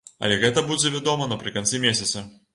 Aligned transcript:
Але 0.27 0.37
гэта 0.43 0.63
будзе 0.69 0.93
вядома 0.95 1.29
напрыканцы 1.35 1.85
месяца. 1.87 2.27